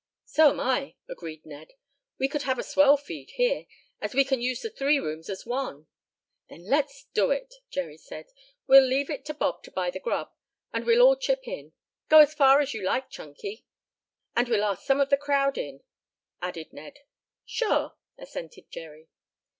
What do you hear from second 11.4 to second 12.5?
in. Go as